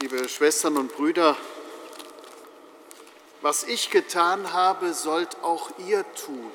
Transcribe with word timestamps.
liebe 0.00 0.28
Schwestern 0.28 0.76
und 0.76 0.94
Brüder, 0.94 1.36
was 3.40 3.64
ich 3.64 3.90
getan 3.90 4.52
habe, 4.52 4.92
sollt 4.92 5.42
auch 5.42 5.70
ihr 5.86 6.04
tun. 6.14 6.50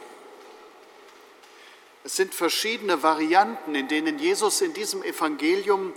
Es 2.04 2.16
sind 2.16 2.36
verschiedene 2.36 3.02
Varianten, 3.02 3.74
in 3.74 3.88
denen 3.88 4.20
Jesus 4.20 4.62
in 4.62 4.74
diesem 4.74 5.02
Evangelium 5.04 5.94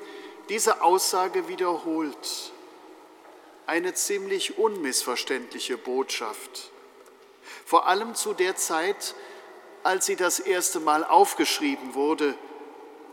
diese 0.49 0.83
Aussage 0.83 1.49
wiederholt. 1.49 2.53
Eine 3.67 3.95
ziemlich 3.95 4.59
unmissverständliche 4.59 5.77
Botschaft. 5.77 6.71
Vor 7.67 7.87
allem 7.87 8.15
zu 8.15 8.33
der 8.33 8.57
Zeit, 8.57 9.15
als 9.83 10.07
sie 10.07 10.17
das 10.17 10.41
erste 10.41 10.81
Mal 10.81 11.05
aufgeschrieben 11.05 11.95
wurde, 11.95 12.35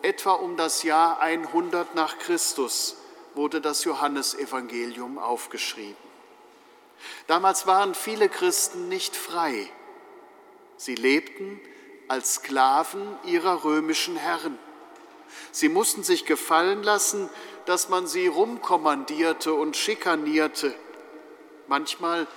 etwa 0.01 0.33
um 0.33 0.55
das 0.55 0.83
Jahr 0.83 1.19
100 1.19 1.95
nach 1.95 2.17
Christus 2.17 2.95
wurde 3.35 3.61
das 3.61 3.83
Johannesevangelium 3.83 5.17
aufgeschrieben. 5.17 6.11
Damals 7.27 7.65
waren 7.65 7.95
viele 7.95 8.29
Christen 8.29 8.87
nicht 8.87 9.15
frei. 9.15 9.69
Sie 10.77 10.95
lebten 10.95 11.59
als 12.07 12.35
Sklaven 12.35 13.17
ihrer 13.25 13.63
römischen 13.63 14.15
Herren. 14.15 14.57
Sie 15.51 15.69
mussten 15.69 16.03
sich 16.03 16.25
gefallen 16.25 16.83
lassen, 16.83 17.29
dass 17.65 17.89
man 17.89 18.07
sie 18.07 18.27
rumkommandierte 18.27 19.53
und 19.53 19.77
schikanierte, 19.77 20.73
manchmal 21.67 22.27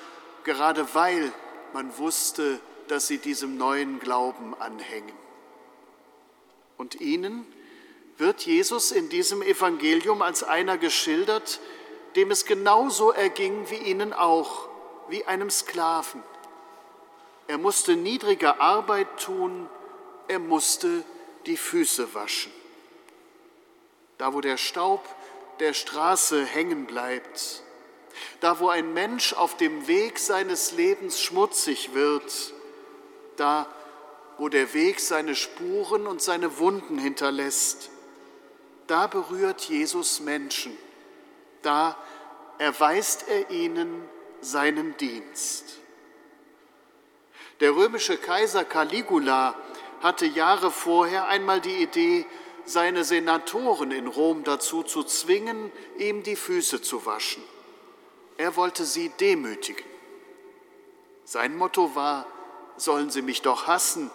gerade 0.44 0.94
weil 0.94 1.32
man 1.72 1.96
wusste, 1.98 2.60
dass 2.88 3.06
sie 3.06 3.18
diesem 3.18 3.56
neuen 3.56 3.98
Glauben 3.98 4.54
anhängen. 4.54 5.12
Und 6.76 7.00
ihnen 7.00 7.46
wird 8.18 8.42
Jesus 8.42 8.92
in 8.92 9.08
diesem 9.08 9.42
Evangelium 9.42 10.22
als 10.22 10.42
einer 10.42 10.78
geschildert, 10.78 11.60
dem 12.16 12.30
es 12.30 12.44
genauso 12.44 13.10
erging 13.10 13.68
wie 13.70 13.76
ihnen 13.76 14.12
auch, 14.12 14.68
wie 15.08 15.24
einem 15.24 15.50
Sklaven. 15.50 16.22
Er 17.46 17.58
musste 17.58 17.96
niedrige 17.96 18.60
Arbeit 18.60 19.20
tun, 19.20 19.68
er 20.28 20.38
musste 20.38 21.04
die 21.46 21.56
Füße 21.56 22.14
waschen. 22.14 22.52
Da, 24.18 24.32
wo 24.32 24.40
der 24.40 24.56
Staub 24.56 25.04
der 25.58 25.74
Straße 25.74 26.44
hängen 26.44 26.86
bleibt, 26.86 27.62
da, 28.40 28.60
wo 28.60 28.68
ein 28.68 28.94
Mensch 28.94 29.32
auf 29.32 29.56
dem 29.56 29.88
Weg 29.88 30.18
seines 30.18 30.72
Lebens 30.72 31.20
schmutzig 31.20 31.94
wird, 31.94 32.54
da, 33.36 33.66
wo 34.38 34.48
der 34.48 34.72
Weg 34.72 35.00
seine 35.00 35.34
Spuren 35.34 36.06
und 36.06 36.22
seine 36.22 36.58
Wunden 36.58 36.98
hinterlässt, 36.98 37.90
da 38.86 39.06
berührt 39.06 39.62
Jesus 39.62 40.20
Menschen, 40.20 40.76
da 41.62 41.96
erweist 42.58 43.26
er 43.28 43.50
ihnen 43.50 44.08
seinen 44.40 44.96
Dienst. 44.96 45.78
Der 47.60 47.74
römische 47.74 48.16
Kaiser 48.16 48.64
Caligula 48.64 49.54
hatte 50.02 50.26
Jahre 50.26 50.70
vorher 50.70 51.28
einmal 51.28 51.60
die 51.60 51.82
Idee, 51.82 52.26
seine 52.66 53.04
Senatoren 53.04 53.90
in 53.90 54.06
Rom 54.06 54.42
dazu 54.44 54.82
zu 54.82 55.02
zwingen, 55.04 55.70
ihm 55.98 56.22
die 56.22 56.36
Füße 56.36 56.82
zu 56.82 57.06
waschen. 57.06 57.42
Er 58.36 58.56
wollte 58.56 58.84
sie 58.84 59.10
demütigen. 59.10 59.84
Sein 61.24 61.56
Motto 61.56 61.94
war, 61.94 62.26
sollen 62.76 63.10
sie 63.10 63.22
mich 63.22 63.42
doch 63.42 63.66
hassen, 63.66 64.10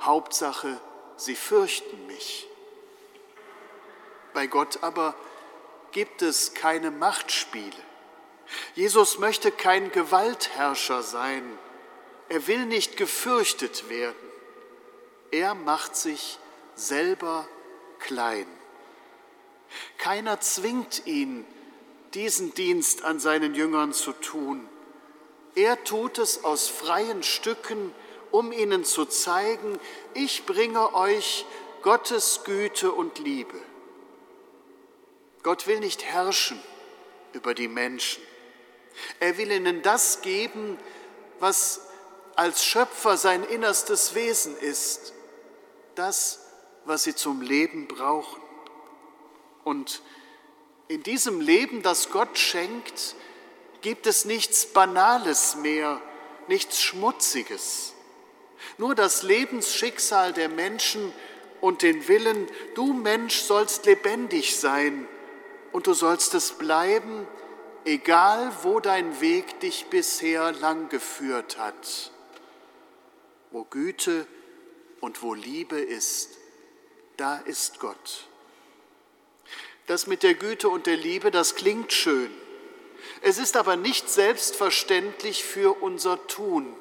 Hauptsache, 0.00 0.80
sie 1.16 1.34
fürchten 1.34 2.06
mich. 2.06 2.48
Bei 4.38 4.46
Gott 4.46 4.84
aber 4.84 5.16
gibt 5.90 6.22
es 6.22 6.54
keine 6.54 6.92
Machtspiele. 6.92 7.82
Jesus 8.76 9.18
möchte 9.18 9.50
kein 9.50 9.90
Gewaltherrscher 9.90 11.02
sein. 11.02 11.42
Er 12.28 12.46
will 12.46 12.64
nicht 12.64 12.96
gefürchtet 12.96 13.88
werden. 13.88 14.14
Er 15.32 15.56
macht 15.56 15.96
sich 15.96 16.38
selber 16.76 17.48
klein. 17.98 18.46
Keiner 19.96 20.40
zwingt 20.40 21.04
ihn, 21.08 21.44
diesen 22.14 22.54
Dienst 22.54 23.02
an 23.02 23.18
seinen 23.18 23.56
Jüngern 23.56 23.92
zu 23.92 24.12
tun. 24.12 24.68
Er 25.56 25.82
tut 25.82 26.18
es 26.18 26.44
aus 26.44 26.68
freien 26.68 27.24
Stücken, 27.24 27.92
um 28.30 28.52
ihnen 28.52 28.84
zu 28.84 29.04
zeigen, 29.04 29.80
ich 30.14 30.46
bringe 30.46 30.94
euch 30.94 31.44
Gottes 31.82 32.42
Güte 32.44 32.92
und 32.92 33.18
Liebe. 33.18 33.58
Gott 35.48 35.66
will 35.66 35.80
nicht 35.80 36.04
herrschen 36.04 36.60
über 37.32 37.54
die 37.54 37.68
Menschen. 37.68 38.22
Er 39.18 39.38
will 39.38 39.50
ihnen 39.50 39.80
das 39.80 40.20
geben, 40.20 40.76
was 41.40 41.80
als 42.36 42.66
Schöpfer 42.66 43.16
sein 43.16 43.44
innerstes 43.44 44.14
Wesen 44.14 44.54
ist, 44.58 45.14
das, 45.94 46.40
was 46.84 47.04
sie 47.04 47.14
zum 47.14 47.40
Leben 47.40 47.88
brauchen. 47.88 48.42
Und 49.64 50.02
in 50.86 51.02
diesem 51.02 51.40
Leben, 51.40 51.82
das 51.82 52.10
Gott 52.10 52.36
schenkt, 52.36 53.14
gibt 53.80 54.06
es 54.06 54.26
nichts 54.26 54.66
Banales 54.66 55.56
mehr, 55.56 56.02
nichts 56.48 56.82
Schmutziges. 56.82 57.94
Nur 58.76 58.94
das 58.94 59.22
Lebensschicksal 59.22 60.34
der 60.34 60.50
Menschen 60.50 61.10
und 61.62 61.80
den 61.80 62.06
Willen, 62.06 62.50
du 62.74 62.92
Mensch 62.92 63.36
sollst 63.40 63.86
lebendig 63.86 64.60
sein 64.60 65.08
und 65.72 65.86
du 65.86 65.94
sollst 65.94 66.34
es 66.34 66.52
bleiben, 66.52 67.26
egal 67.84 68.52
wo 68.62 68.80
dein 68.80 69.20
Weg 69.20 69.60
dich 69.60 69.86
bisher 69.86 70.52
lang 70.52 70.88
geführt 70.88 71.58
hat. 71.58 72.12
Wo 73.50 73.64
Güte 73.64 74.26
und 75.00 75.22
wo 75.22 75.34
Liebe 75.34 75.78
ist, 75.78 76.30
da 77.16 77.38
ist 77.38 77.80
Gott. 77.80 78.26
Das 79.86 80.06
mit 80.06 80.22
der 80.22 80.34
Güte 80.34 80.68
und 80.68 80.86
der 80.86 80.96
Liebe, 80.96 81.30
das 81.30 81.54
klingt 81.54 81.92
schön. 81.92 82.30
Es 83.22 83.38
ist 83.38 83.56
aber 83.56 83.76
nicht 83.76 84.10
selbstverständlich 84.10 85.44
für 85.44 85.82
unser 85.82 86.26
Tun, 86.26 86.76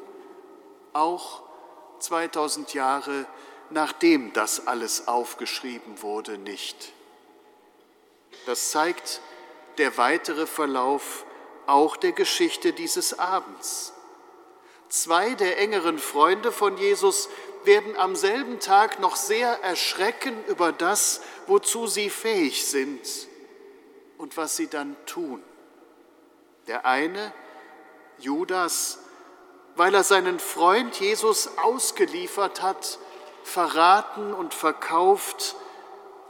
auch 0.94 1.44
2000 2.00 2.74
Jahre 2.74 3.25
nachdem 3.69 4.34
das 4.34 4.68
alles 4.68 5.08
aufgeschrieben 5.08 6.02
wurde, 6.02 6.38
nicht. 6.38 6.94
Das 8.47 8.72
zeigt 8.72 9.19
der 9.78 9.97
weitere 9.97 10.47
Verlauf 10.47 11.25
auch 11.66 11.97
der 11.97 12.13
Geschichte 12.13 12.72
dieses 12.72 13.19
Abends. 13.19 13.91
Zwei 14.88 15.34
der 15.34 15.59
engeren 15.59 16.00
Freunde 16.00 16.53
von 16.53 16.78
Jesus 16.78 17.28
werden 17.66 17.97
am 17.97 18.16
selben 18.16 18.62
Tag 18.62 19.02
noch 19.02 19.18
sehr 19.18 19.62
erschrecken 19.63 20.34
über 20.46 20.72
das, 20.72 21.19
wozu 21.47 21.88
sie 21.88 22.09
fähig 22.09 22.66
sind 22.66 23.02
und 24.18 24.38
was 24.38 24.56
sie 24.56 24.68
dann 24.68 24.96
tun. 25.06 25.44
Der 26.68 26.86
eine, 26.86 27.34
Judas, 28.18 29.00
weil 29.75 29.94
er 29.94 30.06
seinen 30.06 30.40
Freund 30.40 30.97
Jesus 31.02 31.50
ausgeliefert 31.57 32.62
hat, 32.62 32.97
verraten 33.44 34.34
und 34.34 34.53
verkauft, 34.53 35.57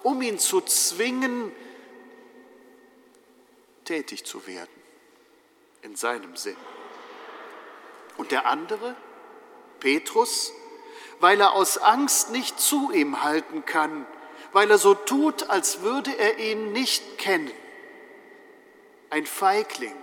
um 0.02 0.20
ihn 0.24 0.40
zu 0.40 0.62
zwingen, 0.62 1.52
tätig 3.88 4.26
zu 4.26 4.46
werden, 4.46 4.70
in 5.82 5.96
seinem 5.96 6.36
Sinn. 6.36 6.58
Und 8.18 8.32
der 8.32 8.46
andere, 8.46 8.96
Petrus, 9.80 10.52
weil 11.20 11.40
er 11.40 11.54
aus 11.54 11.78
Angst 11.78 12.32
nicht 12.32 12.60
zu 12.60 12.92
ihm 12.92 13.24
halten 13.24 13.66
kann, 13.66 14.06
weil 14.52 14.70
er 14.70 14.78
so 14.78 14.94
tut, 14.94 15.50
als 15.50 15.82
würde 15.82 16.16
er 16.18 16.38
ihn 16.38 16.74
nicht 16.74 17.18
kennen. 17.18 17.52
Ein 19.10 19.26
Feigling, 19.26 19.96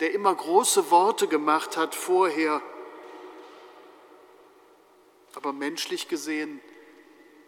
der 0.00 0.12
immer 0.12 0.34
große 0.34 0.90
Worte 0.90 1.28
gemacht 1.28 1.76
hat 1.76 1.94
vorher, 1.94 2.62
aber 5.34 5.52
menschlich 5.52 6.08
gesehen 6.08 6.60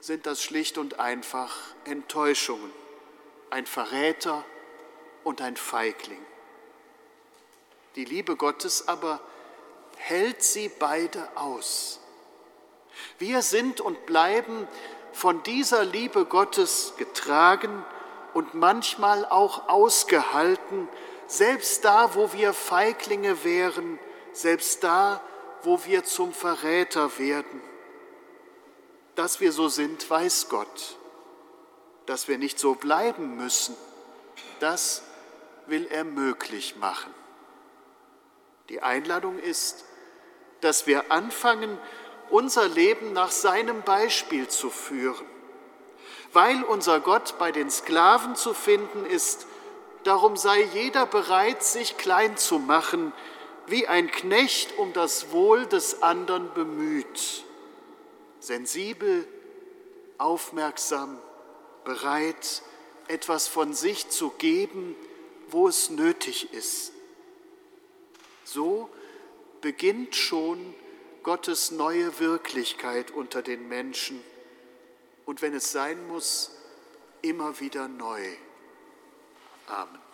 sind 0.00 0.26
das 0.26 0.42
schlicht 0.42 0.76
und 0.76 1.00
einfach 1.00 1.56
Enttäuschungen. 1.84 2.72
Ein 3.50 3.66
Verräter, 3.66 4.44
und 5.24 5.40
ein 5.40 5.56
Feigling. 5.56 6.24
Die 7.96 8.04
Liebe 8.04 8.36
Gottes 8.36 8.88
aber 8.88 9.20
hält 9.96 10.42
sie 10.42 10.68
beide 10.68 11.28
aus. 11.36 12.00
Wir 13.18 13.42
sind 13.42 13.80
und 13.80 14.06
bleiben 14.06 14.66
von 15.12 15.42
dieser 15.42 15.84
Liebe 15.84 16.24
Gottes 16.24 16.94
getragen 16.96 17.84
und 18.34 18.54
manchmal 18.54 19.26
auch 19.26 19.68
ausgehalten, 19.68 20.88
selbst 21.26 21.84
da, 21.84 22.14
wo 22.14 22.32
wir 22.32 22.52
Feiglinge 22.52 23.44
wären, 23.44 23.98
selbst 24.32 24.82
da, 24.82 25.20
wo 25.62 25.84
wir 25.84 26.04
zum 26.04 26.32
Verräter 26.32 27.18
werden. 27.18 27.60
Dass 29.14 29.40
wir 29.40 29.52
so 29.52 29.68
sind, 29.68 30.08
weiß 30.08 30.48
Gott. 30.48 30.96
Dass 32.06 32.28
wir 32.28 32.38
nicht 32.38 32.58
so 32.58 32.74
bleiben 32.74 33.36
müssen, 33.36 33.76
das 34.60 35.02
will 35.66 35.86
er 35.86 36.04
möglich 36.04 36.76
machen. 36.76 37.12
Die 38.68 38.80
Einladung 38.80 39.38
ist, 39.38 39.84
dass 40.60 40.86
wir 40.86 41.10
anfangen, 41.10 41.78
unser 42.30 42.68
Leben 42.68 43.12
nach 43.12 43.30
seinem 43.30 43.82
Beispiel 43.82 44.48
zu 44.48 44.70
führen. 44.70 45.26
Weil 46.32 46.62
unser 46.62 47.00
Gott 47.00 47.34
bei 47.38 47.52
den 47.52 47.70
Sklaven 47.70 48.36
zu 48.36 48.54
finden 48.54 49.04
ist, 49.04 49.46
darum 50.04 50.36
sei 50.36 50.62
jeder 50.72 51.04
bereit, 51.06 51.62
sich 51.62 51.98
klein 51.98 52.36
zu 52.36 52.58
machen, 52.58 53.12
wie 53.66 53.86
ein 53.86 54.10
Knecht 54.10 54.78
um 54.78 54.92
das 54.92 55.30
Wohl 55.30 55.66
des 55.66 56.02
anderen 56.02 56.52
bemüht, 56.54 57.44
sensibel, 58.40 59.26
aufmerksam, 60.18 61.18
bereit, 61.84 62.62
etwas 63.08 63.48
von 63.48 63.74
sich 63.74 64.08
zu 64.08 64.30
geben, 64.30 64.96
wo 65.52 65.68
es 65.68 65.90
nötig 65.90 66.52
ist. 66.52 66.92
So 68.44 68.90
beginnt 69.60 70.16
schon 70.16 70.74
Gottes 71.22 71.70
neue 71.70 72.18
Wirklichkeit 72.18 73.10
unter 73.10 73.42
den 73.42 73.68
Menschen 73.68 74.20
und 75.24 75.40
wenn 75.40 75.54
es 75.54 75.70
sein 75.70 76.06
muss, 76.08 76.50
immer 77.22 77.60
wieder 77.60 77.86
neu. 77.86 78.20
Amen. 79.68 80.11